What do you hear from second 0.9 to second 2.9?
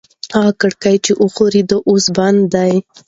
چې ښورېده اوس بنده ده.